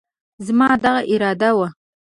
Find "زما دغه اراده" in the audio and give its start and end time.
0.45-1.49